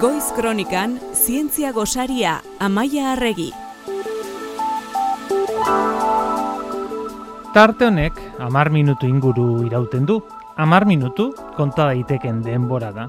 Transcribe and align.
Goiz 0.00 0.30
Kronikan, 0.36 1.00
Zientzia 1.12 1.72
Gosaria, 1.72 2.40
Amaia 2.60 3.12
Arregi. 3.12 3.52
Tarte 7.52 7.88
honek, 7.88 8.14
amar 8.38 8.70
minutu 8.70 9.08
inguru 9.10 9.64
irauten 9.66 10.06
du. 10.06 10.20
Amar 10.56 10.86
minutu, 10.86 11.32
konta 11.56 11.88
daiteken 11.90 12.44
denbora 12.46 12.92
da. 12.94 13.08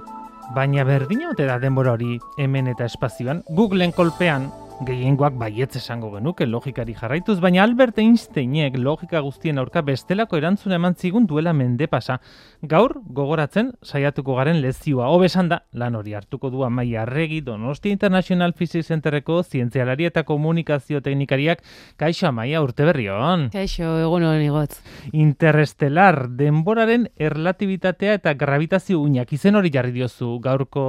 Baina 0.56 0.84
berdina 0.84 1.30
ote 1.30 1.46
da 1.46 1.60
denbora 1.62 1.94
hori 1.94 2.18
hemen 2.38 2.72
eta 2.74 2.90
espazioan, 2.90 3.44
Googleen 3.54 3.94
kolpean 3.94 4.50
gehiengoak 4.86 5.36
baietz 5.36 5.76
esango 5.76 6.10
genuke 6.14 6.46
logikari 6.48 6.94
jarraituz, 6.96 7.38
baina 7.44 7.64
Albert 7.66 7.98
Einsteinek 8.00 8.78
logika 8.80 9.20
guztien 9.20 9.58
aurka 9.60 9.82
bestelako 9.84 10.38
erantzuna 10.40 10.78
eman 10.80 10.96
zigun 10.96 11.26
duela 11.28 11.52
mende 11.54 11.90
pasa. 11.92 12.20
Gaur, 12.62 12.96
gogoratzen, 13.04 13.74
saiatuko 13.84 14.38
garen 14.38 14.62
lezioa. 14.64 15.10
Hobesan 15.12 15.50
da, 15.52 15.62
lan 15.74 15.98
hori 16.00 16.16
hartuko 16.16 16.50
du 16.54 16.64
amai 16.64 16.94
arregi 16.96 17.42
Donostia 17.44 17.92
International 17.92 18.54
Physics 18.54 18.88
Centerreko 18.88 19.42
zientzialari 19.44 20.08
eta 20.08 20.24
komunikazio 20.24 21.02
teknikariak 21.04 21.64
kaixo 22.00 22.30
amaia 22.30 22.62
urte 22.64 22.88
berrion. 22.88 23.50
Kaixo, 23.52 23.98
egun 24.06 24.28
hori 24.30 24.48
igotz. 24.48 24.80
Interestelar, 25.12 26.30
denboraren 26.40 27.10
erlatibitatea 27.20 28.16
eta 28.22 28.34
gravitazio 28.40 29.02
uinak 29.04 29.34
izen 29.36 29.60
hori 29.60 29.74
jarri 29.76 29.92
diozu 29.92 30.38
gaurko 30.40 30.88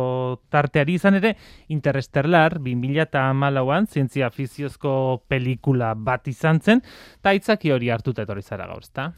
tarteari 0.51 0.95
izan 1.01 1.19
ere, 1.19 1.35
Interestelar, 1.75 2.61
2000 2.63 3.80
amalauan, 3.81 3.87
zientzia 3.87 4.31
fiziozko 4.31 5.23
pelikula 5.29 5.95
bat 5.95 6.27
izan 6.29 6.61
zen, 6.61 6.83
eta 7.21 7.33
itzaki 7.33 7.73
hori 7.73 7.91
hartuta 7.91 8.23
etorri 8.23 8.43
zara 8.43 8.67
gaur, 8.67 8.83
ezta? 8.83 9.13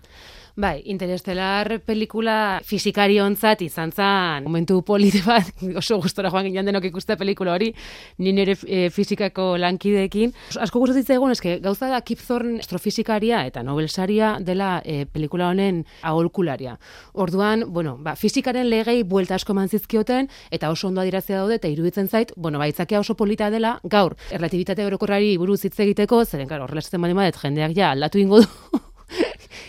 Bai, 0.54 0.82
Interestelar 0.92 1.78
pelikula 1.80 2.60
fizikari 2.60 3.16
ontzat 3.20 3.62
izan 3.64 3.90
zen 3.90 4.44
momentu 4.44 4.82
polite 4.84 5.22
bat, 5.24 5.48
oso 5.80 5.96
gustora 6.02 6.28
joan 6.28 6.44
ginen 6.44 6.66
denok 6.68 6.84
ikuste 6.90 7.16
pelikula 7.16 7.54
hori, 7.54 7.70
ni 8.18 8.34
nire 8.36 8.58
e, 8.66 8.90
fizikako 8.92 9.56
lankideekin. 9.56 10.34
Asko 10.60 10.82
gustatzen 10.82 11.16
egun 11.16 11.32
eske 11.32 11.56
gauza 11.64 11.88
da 11.88 12.02
Kip 12.04 12.20
Thorne 12.20 12.60
astrofizikaria 12.60 13.46
eta 13.48 13.62
Nobel 13.64 13.88
saria 13.88 14.34
dela 14.44 14.82
e, 14.84 15.06
pelikula 15.06 15.48
honen 15.48 15.86
aholkularia. 16.02 16.76
Orduan, 17.14 17.64
bueno, 17.72 17.96
ba, 17.96 18.12
fizikaren 18.14 18.68
legei 18.68 19.00
buelta 19.08 19.38
asko 19.40 19.56
manzizkioten 19.56 20.28
eta 20.52 20.68
oso 20.68 20.90
ondo 20.90 21.00
adirazia 21.00 21.40
daude 21.40 21.56
eta 21.62 21.72
iruditzen 21.72 22.12
zait, 22.12 22.36
bueno, 22.36 22.60
ba, 22.60 22.68
itzakia 22.68 23.00
oso 23.00 23.16
polita 23.16 23.48
dela 23.48 23.78
gaur 23.88 24.18
erlatibitate 24.52 24.86
orokorrari 24.86 25.36
buruz 25.40 25.62
hitz 25.64 25.78
egiteko, 25.80 26.24
zeren 26.24 26.48
claro, 26.48 26.66
horrela 26.66 26.84
esaten 26.84 27.00
bali 27.00 27.32
jendeak 27.42 27.76
ja 27.76 27.90
aldatu 27.92 28.18
ingo 28.18 28.40
du 28.40 28.46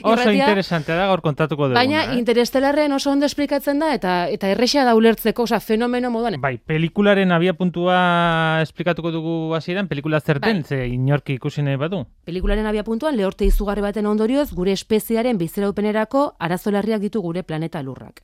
Oso 0.03 0.31
interesantea 0.31 0.95
da 0.95 1.07
gaur 1.07 1.21
kontatuko 1.23 1.69
dugu. 1.69 1.75
Baina 1.77 2.01
eh? 2.11 2.17
interestelarren 2.19 2.91
oso 2.91 3.11
ondo 3.11 3.25
esplikatzen 3.25 3.79
da 3.79 3.93
eta 3.95 4.27
eta 4.31 4.49
erresa 4.51 4.83
da 4.83 4.95
ulertzeko, 4.95 5.43
osea, 5.43 5.59
fenomeno 5.63 6.09
moduan. 6.11 6.39
Bai, 6.43 6.57
pelikularen 6.57 7.31
abiapuntua 7.31 8.61
esplikatuko 8.63 9.11
dugu 9.11 9.35
hasieran, 9.55 9.87
pelikula 9.87 10.19
zer 10.19 10.41
den, 10.43 10.61
Bai. 10.61 10.67
ze 10.67 10.87
inorki 10.87 11.37
ikusi 11.39 11.63
nahi 11.63 11.79
badu. 11.79 12.03
Pelikularen 12.25 12.67
abia 12.67 12.83
puntuan 12.83 13.15
lehorte 13.15 13.45
izugarri 13.47 13.83
baten 13.85 14.07
ondorioz 14.07 14.49
gure 14.51 14.75
espeziaren 14.75 15.39
biziraupenerako 15.39 16.33
arazo 16.39 16.71
larriak 16.71 17.03
ditu 17.03 17.21
gure 17.21 17.43
planeta 17.43 17.83
lurrak. 17.83 18.23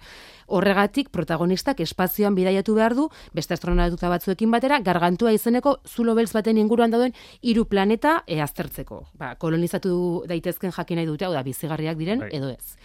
Horregatik 0.49 1.09
protagonistak 1.13 1.79
espazioan 1.85 2.35
bidaiatu 2.35 2.75
behar 2.75 2.95
du, 2.97 3.07
beste 3.33 3.53
astronauta 3.53 4.09
batzuekin 4.09 4.51
batera, 4.51 4.79
gargantua 4.85 5.33
izeneko 5.35 5.77
zulo 5.87 6.15
beltz 6.17 6.31
baten 6.33 6.57
inguruan 6.57 6.91
dauden 6.91 7.13
hiru 7.41 7.65
planeta 7.69 8.23
e, 8.27 8.39
aztertzeko. 8.41 9.03
Ba, 9.19 9.35
kolonizatu 9.41 10.23
daitezken 10.29 10.73
jakin 10.75 11.01
nahi 11.01 11.09
dute, 11.09 11.27
hau 11.27 11.33
da, 11.33 11.43
bizigarriak 11.45 11.97
diren 11.99 12.25
Bai. 12.25 12.31
edo 12.35 12.49
ez. 12.49 12.75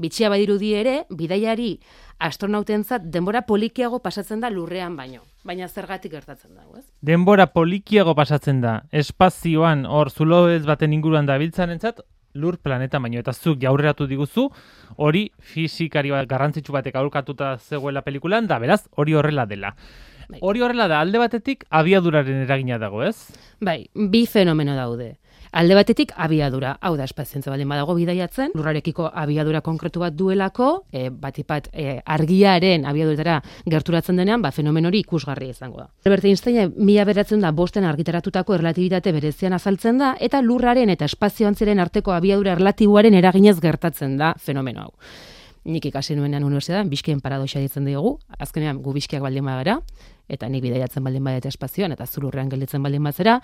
Bitxia 0.00 0.30
badirudi 0.32 0.74
ere, 0.76 0.98
bidaiari 1.10 1.78
astronautentzat 2.18 3.08
denbora 3.12 3.42
polikiago 3.48 4.00
pasatzen 4.04 4.40
da 4.40 4.50
lurrean 4.50 4.96
baino. 4.96 5.22
Baina 5.46 5.68
zergatik 5.68 6.12
gertatzen 6.12 6.54
da, 6.56 6.64
ez? 6.78 6.84
Denbora 7.04 7.46
polikiago 7.52 8.14
pasatzen 8.18 8.60
da, 8.64 8.80
espazioan 8.90 9.84
hor 9.86 10.10
zulo 10.10 10.46
ez 10.50 10.64
baten 10.66 10.96
inguruan 10.96 11.28
dabiltzanentzat 11.28 12.00
lur 12.36 12.58
planeta 12.62 13.00
baino 13.02 13.18
eta 13.22 13.32
zuk 13.32 13.58
jaurreratu 13.62 14.06
diguzu 14.06 14.48
hori 14.96 15.30
fizikari 15.52 16.12
bat 16.14 16.28
garrantzitsu 16.28 16.74
batek 16.76 16.98
aurkatuta 17.02 17.56
zegoela 17.58 18.02
pelikulan 18.06 18.46
da 18.46 18.60
beraz 18.62 18.82
hori 18.96 19.16
horrela 19.16 19.46
dela. 19.46 19.74
Bai. 20.28 20.40
Hori 20.42 20.62
horrela 20.62 20.88
da 20.90 21.00
alde 21.00 21.20
batetik 21.22 21.64
abiaduraren 21.70 22.42
eragina 22.42 22.80
dago, 22.82 23.04
ez? 23.06 23.30
Bai, 23.60 23.86
bi 23.94 24.24
fenomeno 24.26 24.74
daude. 24.74 25.14
Alde 25.56 25.72
batetik 25.72 26.10
abiadura, 26.20 26.74
hau 26.84 26.90
da 27.00 27.04
espazientza 27.08 27.48
baldin 27.48 27.70
badago 27.72 27.94
bidaiatzen, 27.96 28.50
lurrarekiko 28.58 29.06
abiadura 29.22 29.62
konkretu 29.64 30.02
bat 30.02 30.12
duelako, 30.12 30.66
e, 30.92 31.06
batipat 31.08 31.70
e, 31.72 31.94
argiaren 32.04 32.84
abiaduretara 32.84 33.38
gerturatzen 33.64 34.20
denean, 34.20 34.42
ba, 34.44 34.50
fenomen 34.52 34.84
hori 34.90 35.00
ikusgarria 35.00 35.54
izango 35.56 35.80
da. 35.80 35.86
Albert 36.04 36.26
Einstein 36.28 36.74
mila 36.76 37.06
beratzen 37.08 37.40
da 37.40 37.54
bosten 37.56 37.88
argitaratutako 37.88 38.58
erlatibitate 38.58 39.14
berezian 39.16 39.56
azaltzen 39.56 40.02
da, 40.02 40.12
eta 40.20 40.42
lurraren 40.44 40.92
eta 40.92 41.08
espazioantziren 41.08 41.80
arteko 41.80 42.12
abiadura 42.12 42.52
erlatiboaren 42.52 43.16
eraginez 43.16 43.56
gertatzen 43.64 44.20
da 44.20 44.34
fenomeno 44.36 44.84
hau. 44.84 44.92
Nik 45.64 45.88
ikasi 45.88 46.18
nuenean 46.20 46.44
unibertsitatean 46.44 46.92
bizkien 46.92 47.24
paradoxa 47.24 47.64
ditzen 47.64 47.88
diogu, 47.88 48.18
azkenean 48.38 48.84
gu 48.84 48.92
bizkiak 49.00 49.24
baldin 49.24 49.48
badara, 49.48 49.80
eta 50.28 50.52
nik 50.52 50.68
bidaiatzen 50.68 51.02
baldin 51.02 51.24
badeta 51.24 51.48
espazioan, 51.48 51.96
eta 51.96 52.04
zulurrean 52.06 52.52
gelditzen 52.52 52.84
baldin 52.84 53.08
bazera, 53.08 53.40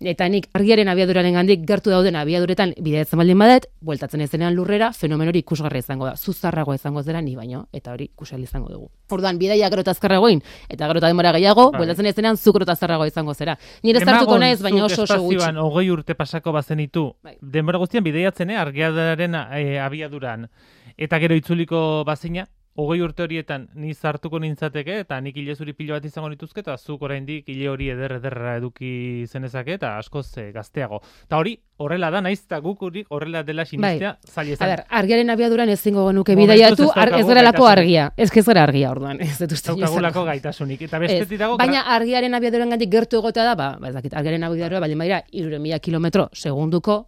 eta 0.00 0.28
nik 0.30 0.46
argiaren 0.54 0.88
abiaduraren 0.88 1.34
gandik 1.34 1.64
gertu 1.66 1.90
dauden 1.90 2.16
abiaduretan 2.16 2.74
bidaiatzen 2.78 3.18
baldin 3.18 3.38
badet, 3.38 3.66
bueltatzen 3.82 4.20
ez 4.22 4.30
denean 4.30 4.54
lurrera, 4.54 4.92
fenomen 4.92 5.28
hori 5.28 5.42
ikusgarria 5.42 5.82
izango 5.82 6.06
da, 6.06 6.14
zuzarragoa 6.16 6.76
izango 6.78 7.02
zera 7.02 7.20
ni 7.22 7.34
baino, 7.36 7.64
eta 7.72 7.92
hori 7.92 8.08
ikusal 8.12 8.42
izango 8.42 8.68
dugu. 8.70 8.88
Orduan, 9.10 9.38
bidaia 9.38 9.70
gero 9.70 9.82
eta 9.82 9.94
azkarragoin, 9.96 10.42
eta 10.68 10.86
gero 10.86 11.02
eta 11.02 11.10
denbora 11.10 11.32
gehiago, 11.34 11.70
Bai. 11.72 11.80
bueltatzen 11.80 12.06
ez 12.06 12.14
denean 12.14 12.36
zu 12.36 12.52
gero 12.52 12.68
eta 12.68 12.76
azkarragoa 12.78 13.10
izango 13.10 13.34
zera. 13.34 13.58
Nire 13.82 14.04
zartuko 14.04 14.38
naiz, 14.38 14.60
baina 14.62 14.84
oso 14.84 15.02
oso 15.02 15.20
gutxi. 15.22 15.50
hogei 15.58 15.90
urte 15.90 16.14
pasako 16.14 16.52
bazenitu, 16.52 17.14
Bai. 17.22 17.36
denbora 17.40 17.78
guztian 17.78 18.04
bideiatzen, 18.04 18.50
eh, 18.50 18.56
argiadaren 18.56 19.34
eh, 19.34 19.80
abiaduran, 19.80 20.48
eta 20.96 21.18
gero 21.18 21.34
itzuliko 21.34 22.04
bazina, 22.04 22.46
hogei 22.78 23.00
urte 23.02 23.24
horietan 23.26 23.66
ni 23.74 23.92
zartuko 23.94 24.38
nintzateke, 24.38 25.00
eta 25.02 25.18
nik 25.20 25.36
hile 25.40 25.56
zuri 25.58 25.74
pilo 25.74 25.96
bat 25.96 26.04
izango 26.06 26.28
nituzke, 26.30 26.62
eta 26.62 26.76
zuk 26.78 27.02
oraindik 27.02 27.48
hile 27.50 27.66
hori 27.72 27.88
eder 27.90 28.18
ederra 28.20 28.54
eduki 28.60 28.90
zenezake, 29.26 29.74
eta 29.80 29.96
askoz 29.98 30.26
eh, 30.38 30.50
gazteago. 30.54 31.00
Eta 31.26 31.40
hori, 31.40 31.56
horrela 31.82 32.12
da, 32.14 32.22
naiz 32.22 32.38
eta 32.44 32.60
guk 32.62 32.84
hori 32.86 33.02
horrela 33.14 33.42
dela 33.42 33.66
sinistea, 33.66 34.14
zaila 34.22 34.52
A 34.52 34.54
izan. 34.54 34.72
ber, 34.72 34.84
argiaren 35.00 35.34
abiaduran 35.34 35.74
ezingo 35.74 36.06
genuke 36.06 36.38
bidaiatu, 36.38 36.88
ar, 36.94 37.12
ez 37.18 37.26
geralako 37.26 37.66
argia. 37.66 38.08
Ez 38.16 38.30
ez 38.30 38.46
gara 38.46 38.62
argia 38.68 38.94
orduan, 38.94 39.20
ez 39.26 39.34
dut 39.42 39.58
uste 39.58 39.74
Daukagulako 39.74 40.24
gaitasunik. 40.30 40.86
Eta 40.86 41.02
bestetik 41.02 41.42
dago, 41.42 41.58
baina 41.58 41.82
argiaren 41.98 42.38
abiaduran 42.38 42.76
gandik 42.76 42.94
gertu 42.94 43.18
egotea 43.18 43.50
da, 43.50 43.58
ba, 43.58 43.72
ba 43.80 43.90
ez 43.90 43.94
dakit, 43.98 44.14
argiaren 44.14 44.46
abiadura 44.46 44.86
baldin 44.86 45.02
badira, 45.02 45.24
irure 45.32 45.58
mila 45.58 45.82
kilometro 45.82 46.30
segunduko, 46.32 47.06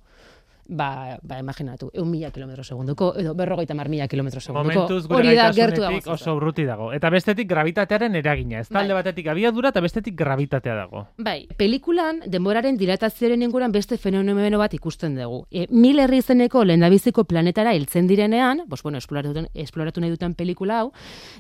ba, 0.70 1.19
ba, 1.22 1.38
imaginatu, 1.38 1.91
eun 1.92 2.10
mila 2.10 2.31
kilometro 2.31 2.64
segunduko, 2.64 3.10
edo 3.19 3.34
berrogeita 3.34 3.75
mar 3.75 3.88
mila 3.91 4.06
kilometro 4.08 4.41
segunduko. 4.41 4.86
Hori 5.16 5.34
da 5.34 5.50
gertu 5.53 5.82
dago. 5.82 5.98
oso 6.12 6.34
urruti 6.36 6.64
dago. 6.64 6.92
Eta 6.94 7.10
bestetik 7.10 7.48
gravitatearen 7.48 8.14
eragina. 8.14 8.60
Ez 8.60 8.69
Bai. 8.69 8.80
talde 8.80 8.94
batetik 8.94 9.26
abiadura 9.26 9.70
eta 9.75 9.80
bestetik 9.80 10.16
gravitatea 10.16 10.75
dago. 10.75 11.06
Bai, 11.19 11.48
pelikulan 11.56 12.22
denboraren 12.26 12.78
dilatazioaren 12.78 13.42
inguruan 13.42 13.72
beste 13.72 13.98
fenomeno 13.98 14.59
bat 14.59 14.75
ikusten 14.75 15.16
dugu. 15.19 15.44
E, 15.50 15.66
mil 15.70 15.98
herri 15.98 16.22
izeneko 16.22 16.64
lehendabiziko 16.64 17.25
planetara 17.25 17.75
heltzen 17.75 18.06
direnean, 18.06 18.64
bos, 18.66 18.82
bueno, 18.82 18.98
esploratu, 18.98 19.47
esploratu 19.54 20.00
nahi 20.00 20.10
duten 20.10 20.34
pelikula 20.34 20.80
hau, 20.80 20.92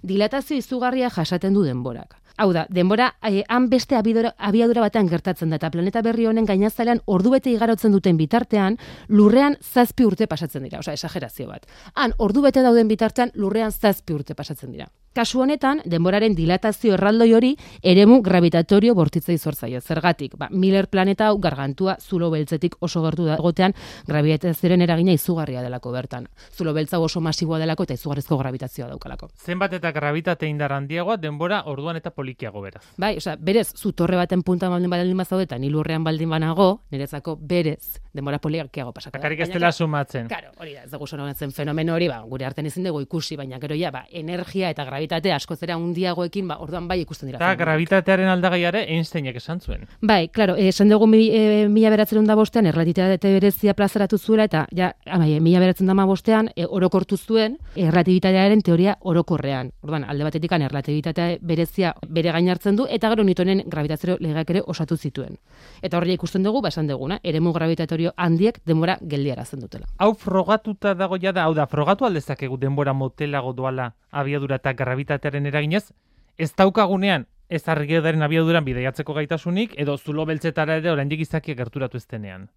dilatazio 0.02 0.56
izugarria 0.56 1.10
jasaten 1.10 1.54
du 1.54 1.62
denborak. 1.62 2.19
Hau 2.40 2.54
da, 2.56 2.62
denbora 2.72 3.10
eh, 3.28 3.42
han 3.52 3.66
beste 3.68 3.98
abiadura, 3.98 4.30
abiadura 4.38 4.80
batean 4.86 5.10
gertatzen 5.10 5.50
da 5.52 5.58
eta 5.60 5.68
planeta 5.74 6.00
berri 6.00 6.24
honen 6.24 6.46
gainazalean 6.48 7.02
ordu 7.04 7.34
bete 7.34 7.52
igarotzen 7.52 7.92
duten 7.92 8.16
bitartean 8.16 8.78
lurrean 9.12 9.58
zazpi 9.60 10.06
urte 10.08 10.24
pasatzen 10.30 10.64
dira, 10.64 10.80
osea, 10.80 10.96
esagerazio 10.96 11.50
bat. 11.50 11.68
Han 12.00 12.16
ordu 12.16 12.40
bete 12.48 12.64
dauden 12.64 12.88
bitartean 12.88 13.34
lurrean 13.34 13.76
zazpi 13.76 14.16
urte 14.16 14.38
pasatzen 14.38 14.72
dira. 14.72 14.88
Kasu 15.10 15.40
honetan, 15.42 15.80
denboraren 15.90 16.36
dilatazio 16.38 16.92
erraldoi 16.94 17.32
hori 17.34 17.48
eremu 17.82 18.20
gravitatorio 18.22 18.92
bortitzei 18.94 19.34
zortzaio. 19.38 19.80
Zergatik, 19.82 20.36
ba, 20.38 20.46
Miller 20.54 20.86
planeta 20.86 21.26
hau 21.26 21.40
gargantua 21.42 21.96
zulo 21.98 22.28
beltzetik 22.30 22.76
oso 22.78 23.02
gertu 23.02 23.24
dagotean 23.26 23.74
gravitazioaren 24.06 24.84
eragina 24.86 25.10
izugarria 25.10 25.64
delako 25.64 25.90
bertan. 25.90 26.28
Zulo 26.54 26.70
beltza 26.76 27.00
oso 27.02 27.18
masiboa 27.20 27.58
delako 27.58 27.88
eta 27.88 27.96
izugarrizko 27.98 28.38
gravitazioa 28.38 28.86
daukalako. 28.92 29.32
Zenbat 29.34 29.74
eta 29.80 29.90
gravitate 29.90 30.46
indar 30.46 30.76
handiagoa, 30.76 31.16
denbora 31.18 31.64
orduan 31.66 31.98
eta 31.98 32.14
polikiago 32.14 32.62
beraz. 32.62 32.84
Bai, 32.96 33.16
osea, 33.18 33.34
berez, 33.34 33.66
zu 33.74 33.90
torre 33.90 34.14
baten 34.14 34.46
punta 34.46 34.70
baldin 34.70 34.94
baldin 34.94 35.18
bazaude 35.18 35.48
eta 35.48 35.58
ni 35.58 35.72
lurrean 35.74 36.06
baldin 36.06 36.30
banago, 36.30 36.84
niretzako 36.94 37.34
berez, 37.34 37.98
denbora 38.14 38.38
polikiago 38.38 38.94
pasako. 38.94 39.16
da. 39.16 39.24
Bakarrik 39.24 39.40
ez 39.40 39.50
dela 39.56 39.72
sumatzen. 39.72 40.28
Claro, 40.28 40.54
hori 40.60 40.78
da, 40.78 40.86
ez 40.86 40.90
dugu 40.94 41.10
sonatzen 41.10 41.50
fenomeno 41.50 41.98
hori, 41.98 42.06
ba, 42.06 42.22
gure 42.30 42.46
artean 42.46 42.70
ezin 42.70 42.86
dugu 42.86 43.02
ikusi, 43.08 43.34
baina 43.34 43.58
gero 43.58 43.74
ja, 43.74 43.90
ba, 43.90 44.06
energia 44.12 44.70
eta 44.70 44.86
gravitate 45.00 45.32
askoz 45.32 45.62
ere 45.62 45.72
handiagoekin, 45.72 46.48
ba, 46.48 46.58
orduan 46.60 46.86
bai 46.88 47.00
ikusten 47.00 47.28
dira. 47.30 47.38
Eta 47.38 47.54
gravitatearen 47.56 48.28
aldagaiare 48.28 48.84
Einsteinek 48.96 49.36
esan 49.36 49.60
zuen. 49.60 49.86
Bai, 50.02 50.28
claro, 50.28 50.56
eh, 50.56 50.68
esan 50.68 50.88
dugu 50.88 51.06
mi, 51.06 51.28
e, 51.32 51.68
mila 51.68 51.90
beratzen 51.90 52.26
da 52.26 52.34
bostean, 52.36 52.66
erlatitate 52.66 53.32
berezia 53.32 53.74
plazaratu 53.74 54.18
zuela, 54.18 54.44
eta 54.44 54.66
ja, 54.76 54.92
amai, 55.06 55.40
mila 55.40 55.60
beratzen 55.60 55.86
da 55.86 55.94
bostean, 56.04 56.50
e, 56.54 56.66
orokortu 56.66 57.16
zuen, 57.16 57.56
erlatibitatearen 57.76 58.60
teoria 58.62 58.96
orokorrean. 59.00 59.72
Orduan, 59.82 60.04
alde 60.04 60.24
batetik 60.24 60.52
erlatibitatea 60.52 61.38
berezia 61.40 61.94
bere 62.06 62.32
gain 62.32 62.48
hartzen 62.50 62.76
du, 62.76 62.86
eta 62.88 63.08
gero 63.08 63.24
Newtonen 63.24 63.62
gravitazio 63.66 64.16
legeak 64.20 64.50
ere 64.50 64.62
osatu 64.66 64.96
zituen. 64.96 65.38
Eta 65.82 65.96
horri 65.96 66.12
ikusten 66.12 66.42
dugu, 66.42 66.60
ba, 66.60 66.68
esan 66.68 66.86
duguna, 66.86 67.20
eremu 67.22 67.52
gravitatorio 67.52 68.12
handiek 68.16 68.60
denbora 68.66 68.98
geldiarazten 69.00 69.60
dutela. 69.60 69.86
Hau 69.98 70.12
frogatuta 70.14 70.94
dago 70.94 71.16
jada, 71.16 71.44
hau 71.44 71.54
da, 71.54 71.66
frogatu 71.66 72.04
aldezakegu 72.04 72.58
denbora 72.58 72.92
motelago 72.92 73.52
doala 73.52 73.94
abiadura 74.10 74.56
eta 74.56 74.72
gravitatearen 74.90 75.46
eraginez, 75.46 75.84
ez 76.36 76.50
daukagunean, 76.58 77.28
ez 77.48 77.62
argiodaren 77.68 78.22
abiaduran 78.26 78.66
bideiatzeko 78.66 79.14
gaitasunik, 79.14 79.76
edo 79.78 79.96
zulo 79.98 80.26
beltzetara 80.26 80.80
ere 80.80 80.90
oraindik 80.90 81.22
izakiak 81.26 81.58
gerturatu 81.62 81.98
ez 81.98 82.06
denean. 82.10 82.48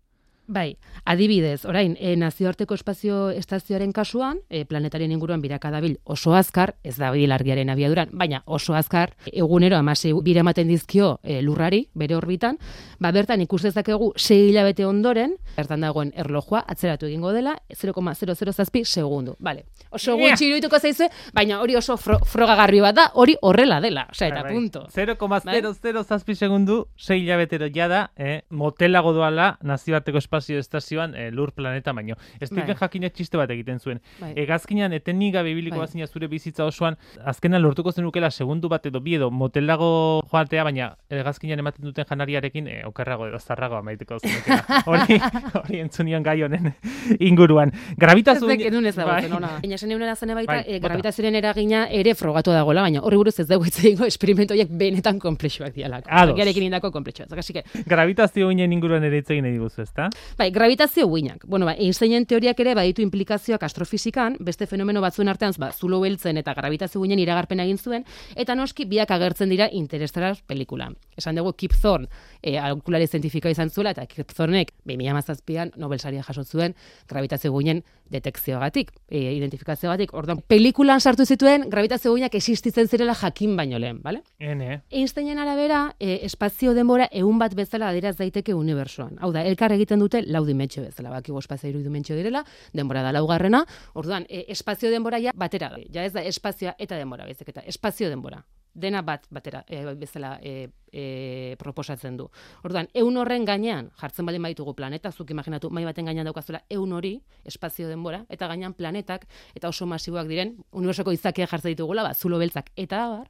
Bai, 0.45 0.75
adibidez, 1.06 1.63
orain, 1.66 1.95
e, 2.00 2.18
nazioarteko 2.19 2.75
espazio 2.75 3.30
estazioaren 3.31 3.94
kasuan, 3.95 4.42
e, 4.50 4.66
planetaren 4.66 5.12
inguruan 5.12 5.40
biraka 5.42 5.72
dabil 5.72 5.98
oso 6.04 6.34
azkar, 6.36 6.75
ez 6.84 6.98
da 7.00 7.12
bil 7.16 7.31
argiaren 7.31 7.69
abiaduran, 7.72 8.10
baina 8.12 8.42
oso 8.45 8.75
azkar, 8.75 9.13
egunero 9.31 9.78
amasei 9.78 10.12
bira 10.22 10.42
ematen 10.44 10.68
dizkio 10.68 11.19
e, 11.24 11.42
lurrari, 11.42 11.88
bere 11.95 12.16
orbitan, 12.18 12.57
ba 13.00 13.12
bertan 13.16 13.40
ikus 13.42 13.62
dezakegu 13.63 14.12
6 14.18 14.50
hilabete 14.50 14.86
ondoren, 14.86 15.38
bertan 15.56 15.80
dagoen 15.81 16.12
erlojua 16.16 16.66
atzeratu 16.68 17.06
egingo 17.07 17.31
dela 17.31 17.56
0,00 17.69 18.51
zazpi 18.54 18.84
segundu. 18.86 19.38
Vale. 19.40 19.63
Oso 19.92 20.18
Yeah. 20.18 20.30
gutxi 20.31 20.45
irudituko 20.50 20.80
zaizue, 20.80 21.07
baina 21.34 21.62
hori 21.62 21.75
oso 21.75 21.95
fro, 21.98 22.19
frogagarri 22.19 22.81
bat 22.81 22.95
da, 22.95 23.07
hori 23.13 23.36
horrela 23.42 23.80
dela. 23.80 24.07
Osea, 24.12 24.28
eta 24.28 24.44
Bai, 24.44 24.51
bai. 24.51 24.54
punto. 24.54 24.88
0,00 24.94 26.04
zazpi 26.04 26.36
segundu, 26.36 26.88
6 26.98 27.22
hilabetero 27.24 27.68
jada, 27.74 28.12
eh, 28.18 28.42
motelago 28.50 29.13
doala 29.13 29.57
nazioarteko 29.63 30.18
espazio 30.18 30.32
estazioan 30.39 31.15
eh, 31.15 31.31
lur 31.31 31.51
planeta 31.51 31.94
baino. 31.94 32.15
Stephen 32.41 32.68
Bai. 32.68 32.77
Hawkingek 32.80 33.13
txiste 33.13 33.38
bat 33.38 33.51
egiten 33.53 33.80
zuen. 33.80 34.00
Bai. 34.19 34.33
Egazkinan 34.44 34.94
etenik 34.94 35.33
gabe 35.33 35.51
ibiliko 35.51 35.77
Bai. 35.77 35.88
bazina 35.88 36.07
zure 36.07 36.27
bizitza 36.27 36.65
osoan, 36.65 36.97
azkenan 37.25 37.62
lortuko 37.62 37.91
zenukela 37.91 38.31
segundu 38.31 38.69
bat 38.69 38.85
edo 38.85 39.00
bi 39.00 39.15
edo 39.15 39.30
motelago 39.31 40.21
joatea, 40.31 40.63
baina 40.63 40.94
egazkinan 41.09 41.59
ematen 41.59 41.85
duten 41.85 42.06
janariarekin 42.09 42.68
eh, 42.68 42.81
okerrago 42.88 43.27
edo 43.27 43.39
zarrago 43.39 43.77
amaiteko 43.77 44.19
zenukela. 44.19 44.63
hori, 44.89 45.19
hori 45.62 45.80
entzunion 45.83 46.24
gai 46.24 46.41
honen 46.44 46.74
inguruan. 47.19 47.74
Gravitazio... 47.97 48.50
Ez 48.53 48.68
edun 48.69 48.85
ez 48.89 48.95
dago, 48.95 49.12
Bai. 49.12 49.31
ona. 49.31 49.56
Baina 49.62 49.80
esan 49.80 49.94
egun 49.95 50.15
zene 50.15 50.38
baita, 50.38 50.59
Bai, 50.59 50.63
e, 50.68 50.80
gravitazioaren 50.83 51.39
eragina 51.39 51.85
ere 52.01 52.15
frogatu 52.15 52.53
dagoela, 52.56 52.85
baina 52.85 53.03
horri 53.03 53.19
buruz 53.21 53.35
ez 53.39 53.47
dugu 53.50 53.68
hitz 53.68 53.80
egingo 53.83 54.07
esperimentu 54.09 54.56
horiek 54.56 54.71
benetan 54.83 55.19
komplexuak 55.19 55.74
dialako. 55.75 56.09
Ados. 56.09 56.38
Giarekin 56.38 56.68
indako 56.69 56.91
komplexuak. 56.91 57.31
Así 57.38 57.53
que, 57.53 57.63
Gravitazio 57.89 58.50
ginen 58.50 58.74
inguruan 58.74 59.03
ere 59.03 59.21
hitz 59.21 59.30
egin 59.33 59.47
nahi 59.47 59.57
diguzu, 59.57 59.83
ezta? 59.83 60.09
Bai, 60.37 60.49
gravitazio 60.51 61.07
uinak. 61.07 61.45
Bueno, 61.47 61.65
ba, 61.65 61.73
Einsteinen 61.73 62.25
teoriak 62.25 62.59
ere 62.59 62.75
baditu 62.75 63.01
implikazioak 63.01 63.63
astrofizikan, 63.63 64.37
beste 64.39 64.67
fenomeno 64.67 65.01
batzuen 65.01 65.31
artean, 65.31 65.53
ba, 65.57 65.71
zulo 65.71 65.99
beltzen 66.01 66.37
eta 66.41 66.53
gravitazio 66.57 67.01
uinen 67.01 67.19
iragarpena 67.19 67.65
egin 67.67 67.77
zuen, 67.77 68.05
eta 68.35 68.55
noski 68.55 68.85
biak 68.85 69.11
agertzen 69.11 69.49
dira 69.49 69.69
Interstellar 69.71 70.37
pelikulan. 70.47 70.95
Esan 71.17 71.35
dugu 71.35 71.53
Kip 71.53 71.73
Thorne, 71.81 72.07
e, 72.41 72.57
aholkulari 72.57 73.07
zientifikoa 73.07 73.51
izan 73.51 73.69
zuela, 73.69 73.91
eta 73.91 74.05
Kip 74.07 74.33
Thornek 74.33 74.73
2017an 74.85 75.77
Nobel 75.77 75.99
saria 75.99 76.23
jaso 76.23 76.43
zuen 76.43 76.75
gravitazio 77.07 77.51
guinen 77.51 77.83
detekzioagatik, 78.09 78.91
e, 79.07 79.33
identifikazioagatik. 79.33 80.13
Orduan, 80.13 80.41
pelikulan 80.47 81.01
sartu 81.01 81.25
zituen 81.25 81.67
gravitazio 81.69 82.11
guinak 82.13 82.35
existitzen 82.35 82.88
zirela 82.88 83.15
jakin 83.15 83.55
baino 83.57 83.79
lehen, 83.79 84.01
bale? 84.03 84.23
Ene. 84.39 84.81
Einsteinen 84.91 85.39
arabera, 85.39 85.95
e, 86.00 86.19
espazio 86.23 86.73
denbora 86.73 87.09
egun 87.11 87.39
bat 87.39 87.55
bezala 87.55 87.89
adieraz 87.89 88.15
daiteke 88.17 88.53
unibersoan. 88.53 89.17
Hau 89.21 89.31
da, 89.33 89.44
elkar 89.44 89.73
egiten 89.75 90.03
dute 90.03 90.23
lau 90.27 90.45
dimentsio 90.45 90.83
bezala, 90.83 91.09
bakigu 91.13 91.39
espazio 91.39 91.69
hiru 91.69 91.83
dimentsio 91.83 92.15
direla, 92.15 92.44
denbora 92.73 93.03
da 93.03 93.13
laugarrena. 93.15 93.65
Orduan, 93.94 94.27
e, 94.29 94.45
espazio 94.49 94.91
denbora 94.91 95.21
ja 95.23 95.33
batera 95.35 95.69
da. 95.69 95.81
Ja 95.94 96.03
ez 96.06 96.13
da 96.13 96.23
espazioa 96.23 96.75
eta 96.79 96.97
denbora 96.97 97.25
baizik 97.29 97.49
eta 97.49 97.65
espazio 97.67 98.09
denbora. 98.09 98.44
Dena 98.73 99.03
bat 99.05 99.27
batera 99.29 99.63
e, 99.67 99.83
bezala 99.93 100.39
e, 100.41 100.69
e, 100.91 101.55
proposatzen 101.61 102.17
du. 102.17 102.25
Orduan, 102.65 102.87
eun 102.97 103.17
horren 103.21 103.45
gainean 103.45 103.91
jartzen 103.99 104.25
baldin 104.25 104.41
baditugu 104.41 104.73
planeta, 104.73 105.11
zuk 105.11 105.29
imaginatu 105.29 105.69
mai 105.69 105.83
baten 105.85 106.09
gainean 106.09 106.25
daukazuela 106.25 106.63
eun 106.73 106.93
hori, 106.93 107.13
espazio 107.45 107.87
denbora, 107.89 108.23
eta 108.33 108.49
gainean 108.49 108.73
planetak 108.73 109.27
eta 109.53 109.69
oso 109.69 109.85
masiboak 109.85 110.27
diren, 110.27 110.55
unibertsoko 110.71 111.13
izakiak 111.13 111.53
jartzen 111.53 111.75
ditugula, 111.75 112.07
ba, 112.07 112.15
zulo 112.15 112.41
beltzak 112.41 112.71
eta 112.75 113.05
abar. 113.05 113.29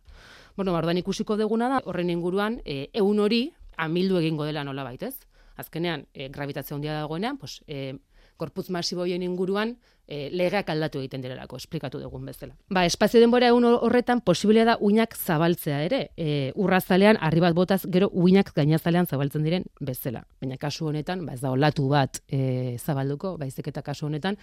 Bueno, 0.55 0.71
ba, 0.71 0.79
orduan 0.79 1.01
ikusiko 1.01 1.35
deguna 1.35 1.69
da, 1.69 1.83
horren 1.85 2.09
inguruan, 2.13 2.61
e, 2.63 2.87
eun 2.93 3.19
hori 3.19 3.43
amildu 3.75 4.19
egingo 4.21 4.47
dela 4.47 4.63
nola 4.63 4.87
baitez. 4.87 5.15
Azkenean, 5.57 6.07
e, 6.13 6.29
gravitazio 6.29 6.75
handia 6.75 6.95
dagoenean, 7.01 7.37
pues, 7.37 7.61
e, 7.67 7.97
korputz 8.43 8.69
masibo 8.73 9.05
horien 9.05 9.23
inguruan 9.23 9.77
e, 10.07 10.27
legeak 10.35 10.69
aldatu 10.73 10.99
egiten 11.01 11.23
direlako, 11.23 11.57
esplikatu 11.61 12.01
dugun 12.01 12.25
bezala. 12.27 12.55
Ba, 12.73 12.85
espazio 12.89 13.21
denbora 13.23 13.49
egun 13.53 13.67
horretan 13.71 14.21
posiblea 14.25 14.65
da 14.67 14.75
uinak 14.83 15.15
zabaltzea 15.15 15.79
ere. 15.87 16.01
E, 16.17 16.51
urrazalean, 16.59 17.19
harri 17.23 17.43
bat 17.43 17.55
botaz, 17.55 17.81
gero 17.93 18.09
uinak 18.11 18.53
gainazalean 18.55 19.07
zabaltzen 19.07 19.47
diren 19.47 19.67
bezala. 19.79 20.25
Baina 20.43 20.59
kasu 20.61 20.89
honetan, 20.91 21.25
ba, 21.27 21.37
ez 21.37 21.43
da 21.43 21.53
olatu 21.55 21.87
bat 21.91 22.21
e, 22.27 22.77
zabalduko, 22.77 23.37
baizik 23.41 23.71
eta 23.71 23.85
kasu 23.85 24.07
honetan, 24.09 24.39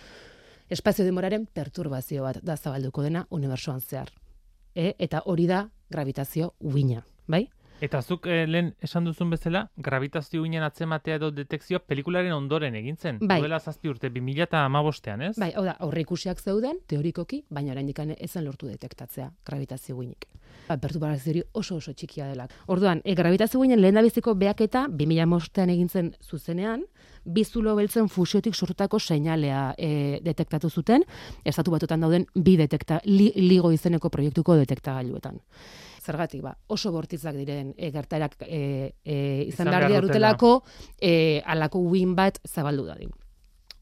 espazio 0.71 1.05
denboraren 1.05 1.47
perturbazio 1.47 2.25
bat 2.25 2.41
da 2.47 2.57
zabalduko 2.57 3.05
dena 3.07 3.27
unibersoan 3.31 3.81
zehar. 3.81 4.13
E, 4.75 4.95
eta 4.99 5.25
hori 5.27 5.49
da 5.51 5.65
gravitazio 5.91 6.55
uina, 6.61 7.03
bai? 7.27 7.49
Eta 7.81 8.03
zuk 8.03 8.27
eh, 8.29 8.45
lehen 8.45 8.75
esan 8.85 9.07
duzun 9.09 9.31
bezala, 9.33 9.63
gravitazio 9.81 10.43
ginen 10.45 10.65
atzematea 10.67 11.17
edo 11.17 11.31
detekzioa 11.33 11.81
pelikularen 11.81 12.35
ondoren 12.37 12.75
egin 12.77 12.99
zen. 13.01 13.19
Bai. 13.25 13.39
Duela 13.41 13.59
zazpi 13.59 13.89
urte, 13.89 14.11
2008an, 14.13 15.25
ez? 15.31 15.33
Bai, 15.41 15.49
hau 15.57 15.65
da, 15.65 15.79
aurreikusiak 15.87 16.43
zeuden, 16.45 16.83
teorikoki, 16.87 17.41
baina 17.49 17.73
oraindik 17.73 18.03
ezen 18.19 18.45
lortu 18.45 18.69
detektatzea 18.69 19.31
gravitazio 19.47 19.97
guinik. 19.97 20.29
Ba, 20.69 20.77
perturbazio 20.77 21.47
oso 21.57 21.81
oso 21.81 21.95
txikia 21.97 22.29
dela. 22.29 22.47
Orduan, 22.69 23.01
e, 23.05 23.15
gravitazio 23.17 23.59
guinen 23.61 23.81
lehen 23.81 23.99
biziko 24.05 24.35
beaketa 24.35 24.87
2005an 24.87 25.73
egin 25.73 25.89
zen 25.89 26.15
zuzenean, 26.21 26.85
bizulo 27.25 27.75
beltzen 27.77 28.09
fusiotik 28.09 28.55
sortutako 28.55 28.99
seinalea 28.99 29.75
e, 29.79 30.21
detektatu 30.23 30.69
zuten, 30.71 31.05
estatu 31.45 31.73
batutan 31.73 32.01
dauden 32.01 32.27
bi 32.35 32.57
detekta, 32.61 33.01
li, 33.05 33.33
ligo 33.37 33.73
izeneko 33.73 34.11
proiektuko 34.11 34.57
detektagailuetan. 34.61 35.41
Zergatik, 36.11 36.43
ba, 36.43 36.57
oso 36.67 36.93
bortitzak 36.95 37.39
diren 37.39 37.73
e, 37.77 37.91
gertarak 37.95 38.37
e, 38.43 38.61
e, 39.05 39.17
izan 39.47 39.71
Izan 39.71 39.89
behar 39.89 40.07
dutelako 40.07 40.55
e, 40.99 41.43
alako 41.47 41.83
win 41.87 42.17
bat 42.19 42.41
zabaldu 42.49 42.89
dadin. 42.89 43.13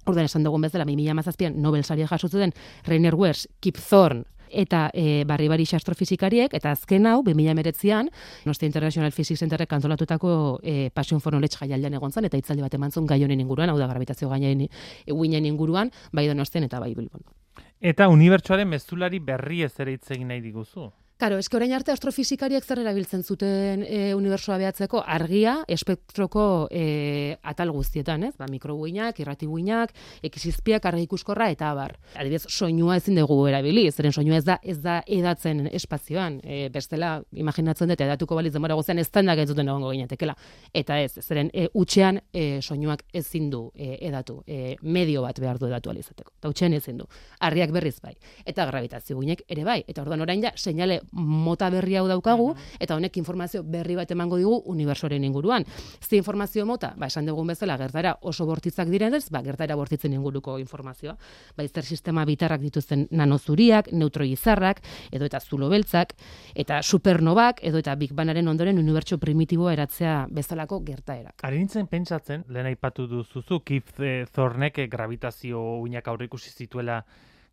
Orduan 0.09 0.29
esan 0.29 0.45
dugun 0.45 0.65
bezala, 0.65 0.87
2017an 0.89 1.57
Nobel 1.61 1.85
saria 1.85 2.09
jaso 2.09 2.29
zuten 2.29 2.53
Rainer 2.87 3.15
Wers, 3.15 3.47
Kip 3.61 3.81
Thorne, 3.81 4.25
eta 4.51 4.89
e, 4.95 5.25
barri 5.29 5.49
bari 5.49 5.67
astrofizikariek, 5.77 6.55
eta 6.57 6.73
azken 6.73 7.07
hau, 7.07 7.19
2019an, 7.25 8.09
Nostia 8.49 8.69
International 8.69 9.13
Physics 9.13 9.41
Centerrek 9.45 9.73
antolatutako 9.73 10.61
e, 10.63 10.91
Passion 10.95 11.21
for 11.21 11.33
Knowledge 11.33 11.61
jaialdean 11.61 11.99
egon 11.99 12.13
zen, 12.13 12.29
eta 12.29 12.41
hitzaldi 12.41 12.65
bat 12.65 12.75
eman 12.75 12.93
zuen 12.93 13.07
gai 13.07 13.23
honen 13.25 13.41
inguruan, 13.45 13.71
hau 13.71 13.79
da 13.79 13.89
gravitazio 13.91 14.31
gainen 14.33 14.67
uinen 15.13 15.45
inguruan, 15.45 15.93
bai 16.13 16.27
Donostian 16.29 16.65
eta 16.65 16.81
bai 16.81 16.95
Bilbon. 16.95 17.25
Eta 17.81 18.09
unibertsuaren 18.09 18.69
mezulari 18.69 19.21
berri 19.21 19.63
ez 19.63 19.75
ere 19.79 19.93
hitz 19.95 20.11
egin 20.11 20.33
nahi 20.33 20.41
diguzu. 20.41 20.89
Karo, 21.19 21.35
eske 21.43 21.57
orain 21.59 21.73
arte 21.75 21.91
astrofizikariek 21.91 22.63
zer 22.63 22.79
erabiltzen 22.79 23.25
zuten 23.27 23.81
e, 23.83 24.13
unibersoa 24.15 24.55
behatzeko 24.61 25.01
argia 25.03 25.57
espektroko 25.67 26.43
e, 26.71 26.83
atal 27.43 27.73
guztietan, 27.75 28.23
ez? 28.29 28.37
Ba, 28.39 28.47
mikroguinak, 28.47 29.19
irratiguinak, 29.19 29.91
ekizizpiak, 30.23 30.87
argi 30.87 31.09
ikuskorra 31.09 31.49
eta 31.51 31.73
abar. 31.73 31.97
Adibidez, 32.15 32.45
soinua 32.47 33.01
ezin 33.01 33.19
dugu 33.19 33.41
erabili, 33.51 33.89
zeren 33.91 34.15
soinua 34.15 34.39
ez 34.39 34.45
da 34.47 34.61
ez 34.63 34.77
da 34.85 35.01
edatzen 35.17 35.65
espazioan. 35.81 36.37
E, 36.45 36.61
bestela, 36.71 37.17
imaginatzen 37.35 37.91
dut 37.91 38.07
edatuko 38.07 38.39
baliz 38.39 38.55
denbora 38.55 38.79
gozean 38.79 39.03
ez 39.03 39.09
da 39.11 39.27
entzuten 39.35 39.67
egongo 39.75 39.91
ginatekela. 39.97 40.39
Eta 40.71 41.01
ez, 41.03 41.19
zeren 41.19 41.51
e, 41.51 41.67
utxean 41.75 42.23
e, 42.31 42.63
soinuak 42.63 43.03
ezin 43.13 43.51
du 43.51 43.65
e, 43.75 43.97
edatu, 44.07 44.45
e, 44.47 44.77
medio 44.83 45.27
bat 45.27 45.43
behar 45.43 45.59
du 45.59 45.67
edatu 45.67 45.91
alizateko. 45.91 46.37
Eta 46.39 46.55
utxean 46.55 46.79
ezin 46.79 47.03
du. 47.03 47.11
Argiak 47.41 47.75
berriz 47.75 47.97
bai. 48.07 48.15
Eta 48.47 48.71
gravitazio 48.71 49.19
guinek 49.19 49.43
ere 49.49 49.67
bai. 49.67 49.81
Eta 49.83 50.07
orduan 50.07 50.23
orain 50.23 50.47
ja, 50.47 50.55
seinale 50.55 51.03
mota 51.13 51.71
berri 51.71 51.97
hau 51.97 52.07
daukagu, 52.09 52.55
eta 52.81 52.97
honek 52.97 53.17
informazio 53.17 53.63
berri 53.63 53.97
bat 53.97 54.11
emango 54.11 54.39
digu 54.39 54.63
unibersoaren 54.67 55.25
inguruan. 55.25 55.65
Ze 56.01 56.17
informazio 56.17 56.67
mota, 56.67 56.95
ba, 56.97 57.07
esan 57.07 57.27
dugun 57.27 57.47
bezala, 57.47 57.77
gertara 57.79 58.17
oso 58.23 58.47
bortitzak 58.47 58.89
direnez, 58.89 59.29
ba, 59.31 59.43
gertara 59.43 59.77
bortitzen 59.77 60.13
inguruko 60.13 60.59
informazioa. 60.59 61.17
Ba, 61.57 61.65
izter 61.65 61.85
sistema 61.85 62.25
bitarrak 62.25 62.61
dituzten 62.61 63.07
nanozuriak, 63.11 63.93
neutroizarrak, 63.93 64.83
edo 65.13 65.29
eta 65.29 65.41
zulo 65.41 65.69
beltzak, 65.69 66.15
eta 66.55 66.83
supernovak, 66.83 67.63
edo 67.63 67.79
eta 67.79 67.95
Big 67.97 68.15
Bangaren 68.15 68.49
ondoren 68.49 68.79
unibertso 68.79 69.19
primitiboa 69.19 69.73
eratzea 69.73 70.27
bezalako 70.31 70.81
gertaerak. 70.87 71.45
Ari 71.47 71.59
nintzen 71.59 71.87
pentsatzen, 71.91 72.45
lehen 72.49 72.67
aipatu 72.71 73.07
duzuzu, 73.11 73.61
Kip 73.65 73.91
Thornek 74.35 74.79
eh, 74.79 74.89
gravitazio 74.91 75.61
uinak 75.83 76.09
aurreikusi 76.09 76.51
zituela 76.51 77.03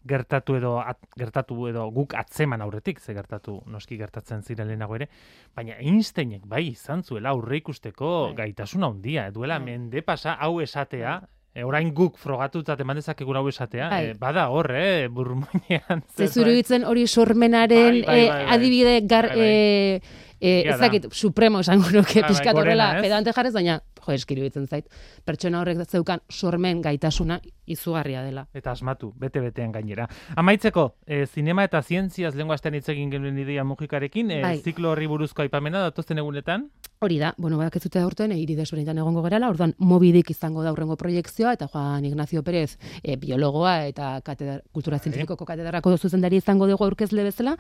gertatu 0.07 0.55
edo 0.55 0.79
at, 0.79 0.97
gertatu 1.17 1.67
edo 1.67 1.87
guk 1.91 2.13
atzeman 2.13 2.61
aurretik, 2.61 2.99
ze 2.99 3.13
gertatu 3.13 3.61
noski 3.65 3.97
gertatzen 3.97 4.43
ziren 4.43 4.67
lehenago 4.67 4.95
ere, 4.95 5.09
baina 5.55 5.75
Einsteinek 5.79 6.43
bai 6.45 6.67
izan 6.67 7.03
zuela 7.03 7.29
aurre 7.29 7.57
ikusteko 7.57 8.27
Bai. 8.27 8.35
gaitasuna 8.45 8.87
handia, 8.87 9.31
duela 9.31 9.57
Bai. 9.59 9.65
mende 9.71 10.01
pasa 10.03 10.33
hau 10.39 10.59
esatea, 10.61 11.21
e, 11.55 11.63
orain 11.63 11.93
guk 11.95 12.17
frogatuta 12.17 12.75
eman 12.79 12.97
dezakegun 12.97 13.37
hau 13.37 13.47
esatea, 13.49 13.89
e, 14.03 14.13
bada 14.19 14.49
hor, 14.49 14.69
eh, 14.75 15.07
burmuinean. 15.09 16.03
Ze 16.07 16.27
zerbait. 16.27 16.33
zuruditzen 16.33 16.83
hori 16.83 17.07
sormenaren 17.07 18.01
Bai, 18.01 18.05
bai, 18.05 18.19
eh, 18.25 18.29
bai, 18.29 18.43
bai. 18.45 18.53
adibide 18.57 19.01
gar, 19.07 19.27
Bai, 19.29 19.37
bai. 19.37 19.45
eh, 19.47 20.01
eh, 20.41 20.59
Egia 20.59 20.73
ez 20.73 20.79
da. 20.79 20.85
dakit, 20.85 21.07
supremo 21.13 21.59
esango 21.61 21.89
nuke 21.91 22.19
Bai, 22.19 22.21
bai, 22.21 22.29
pixkat 22.29 22.55
horrela 22.55 23.01
pedante 23.01 23.31
jarrez, 23.33 23.53
baina 23.53 23.81
jo, 24.05 24.15
eskiruditzen 24.15 24.67
zait. 24.67 24.89
Pertsona 25.25 25.61
horrek 25.61 25.83
zeukan 25.85 26.21
sormen 26.29 26.81
gaitasuna 26.81 27.39
izugarria 27.65 28.23
dela. 28.23 28.45
Eta 28.53 28.71
asmatu, 28.71 29.11
bete-betean 29.19 29.71
gainera. 29.73 30.07
Amaitzeko, 30.35 30.87
e, 31.05 31.25
zinema 31.25 31.65
eta 31.65 31.81
zientziaz 31.81 32.35
lengua 32.35 32.55
astean 32.55 32.75
hitz 32.77 32.87
egin 32.93 33.11
genuen 33.11 33.37
ideia 33.41 33.63
mujikarekin, 33.63 34.31
e, 34.31 34.41
Bai. 34.41 34.57
ziklo 34.61 34.91
horri 34.91 35.07
buruzko 35.07 35.41
aipamena 35.41 35.81
datozen 35.87 36.21
egunetan, 36.21 36.69
Hori 37.03 37.17
da, 37.19 37.33
bueno, 37.37 37.57
badak 37.59 37.75
ez 37.75 37.81
dute 37.83 37.99
aurten, 37.99 38.31
e, 38.31 38.37
hiri 38.39 38.55
desberdinetan 38.55 39.01
egongo 39.01 39.21
gerala, 39.25 39.49
orduan 39.51 39.73
mobidik 39.83 40.29
izango 40.31 40.63
da 40.63 40.71
urrengo 40.71 40.95
proiektzioa, 40.95 41.51
eta 41.57 41.67
Juan 41.67 42.05
Ignacio 42.07 42.41
Pérez, 42.41 42.77
e, 43.03 43.17
biologoa 43.19 43.73
eta 43.89 44.13
katedra, 44.23 44.61
kultura 44.71 44.97
zientifikoko 44.97 45.45
katedrako 45.45 45.91
zuzendari 45.97 46.39
izango 46.39 46.69
dugu 46.69 46.85
aurkezle 46.85 47.25
bezala, 47.27 47.57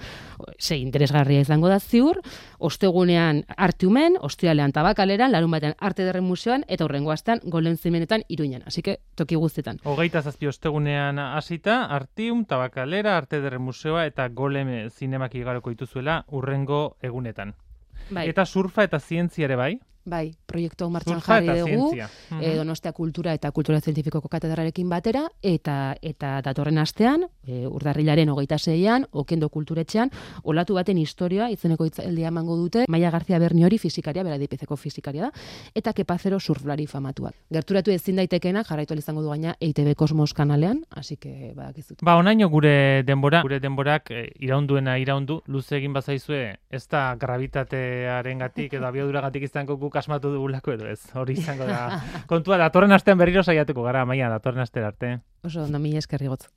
sei 0.57 0.79
interesgarria 0.81 1.43
izango 1.43 1.67
da 1.67 1.81
ziur, 1.81 2.21
ostegunean 2.57 3.43
artiumen, 3.57 4.15
ostialean 4.23 4.71
tabakaleran, 4.71 5.35
larun 5.35 5.51
batean 5.51 5.75
arte 5.79 6.07
derren 6.07 6.23
museoan, 6.35 6.65
eta 6.67 6.85
urrengo 6.85 7.11
astean 7.15 7.39
golen 7.55 7.77
zimenetan 7.77 8.23
iruinen, 8.27 8.63
así 8.67 8.81
que 8.81 8.99
toki 9.15 9.35
guztetan. 9.39 9.79
hogeita 9.83 10.21
zazpi 10.21 10.47
ostegunean 10.51 11.19
hasita, 11.19 11.85
Artium, 11.85 12.45
Tabakalera, 12.45 13.17
Arte 13.17 13.39
Derre 13.41 13.59
Museoa 13.59 14.05
eta 14.05 14.27
Golem 14.29 14.89
zinemak 14.89 15.35
igaroko 15.35 15.69
dituzuela 15.71 16.23
urrengo 16.27 16.97
egunetan. 17.01 17.55
Bai, 18.11 18.27
Eta 18.29 18.45
surfa 18.45 18.83
eta 18.83 18.99
zientzia 18.99 19.45
ere 19.47 19.55
bai? 19.55 19.73
Bai, 20.05 20.35
proiektu 20.45 20.85
hau 20.85 20.91
martxan 20.93 21.21
jarri 21.21 21.47
dugu, 21.59 21.89
zientzia. 21.89 22.09
Mhm. 22.29 22.41
e, 22.41 22.55
Donostia 22.55 22.93
Kultura 22.93 23.33
eta 23.33 23.51
Kultura 23.51 23.81
Zientifikoko 23.81 24.29
katedrarekin 24.29 24.89
batera, 24.89 25.25
eta 25.41 25.95
eta 26.01 26.41
datorren 26.45 26.77
astean, 26.77 27.25
e, 27.45 27.65
urdarrilaren 27.67 28.29
hogeita 28.29 28.57
zeian, 28.59 29.07
okendo 29.11 29.49
kulturetxean, 29.49 30.11
olatu 30.43 30.75
baten 30.75 30.97
historia, 30.97 31.49
izeneko 31.49 31.85
hitzaldia 31.85 32.27
emango 32.27 32.55
dute, 32.55 32.85
Maia 32.87 33.11
Garzia 33.11 33.39
Berniori 33.39 33.77
fizikaria, 33.77 34.23
bera 34.23 34.37
dipizeko 34.37 34.77
fizikaria 34.77 35.23
da, 35.23 35.31
eta 35.73 35.93
kepazero 35.93 36.39
surflari 36.39 36.85
famatuak. 36.87 37.33
Gerturatu 37.51 37.91
ezin 37.91 38.21
daitekenak, 38.21 38.67
jarraitu 38.67 38.93
izango 38.95 39.21
du 39.21 39.29
gaina 39.29 39.55
EITB 39.59 39.95
Kosmos 39.95 40.33
kanalean, 40.33 40.85
así 40.89 41.17
que 41.17 41.53
badakizut. 41.55 41.99
Ba, 42.01 42.17
onaino 42.17 42.49
gure 42.49 43.03
denbora, 43.03 43.41
gure 43.41 43.59
denborak 43.59 44.11
e, 44.11 44.29
iraunduena 44.39 44.97
iraundu, 44.99 45.41
luze 45.47 45.77
egin 45.77 45.93
bazaizue, 45.93 46.59
ez 46.69 46.87
da 46.87 47.15
gravitatearen 47.19 48.39
gatik 48.39 48.73
edo 48.73 48.85
abiaduragatik 48.91 49.49
izango 49.49 49.77
guk 49.77 49.94
asmatu 50.01 50.31
dugulako 50.33 50.75
edo 50.75 50.87
ez, 50.89 50.99
hori 51.13 51.37
izango 51.39 51.67
da. 51.69 52.01
Kontua, 52.31 52.57
datorren 52.61 52.95
astean 52.95 53.17
berriro 53.21 53.43
saiatuko 53.43 53.83
gara, 53.87 54.05
maia, 54.05 54.29
datorren 54.29 54.65
astean 54.65 54.85
arte. 54.91 55.17
Oso 55.45 55.63
ondo, 55.63 55.79
mila 55.79 56.01
eskerri 56.03 56.31
gotz. 56.31 56.47